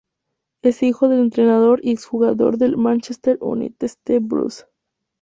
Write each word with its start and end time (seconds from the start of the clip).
Es 0.63 0.81
hijo 0.81 1.09
del 1.09 1.19
entrenador 1.19 1.79
y 1.83 1.91
ex 1.91 2.05
jugador 2.07 2.57
del 2.57 2.75
Manchester 2.75 3.37
United 3.39 3.87
Steve 3.87 4.17
Bruce. 4.23 4.63